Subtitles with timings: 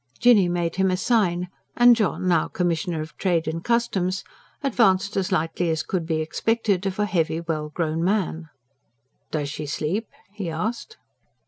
[0.19, 4.23] Jinny made him a sign, and John, now Commissioner of Trade and Customs,
[4.63, 8.49] advanced as lightly as could be expected of a heavy, well grown man.
[9.29, 10.97] "Does she sleep?" he asked.